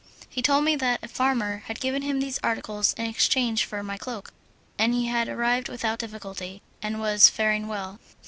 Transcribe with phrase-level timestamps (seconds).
[0.27, 3.97] He told me that a farmer had given him these articles in exchange for my
[3.99, 4.33] cloak,
[4.77, 7.99] that he had arrived without difficulty, and was faring well.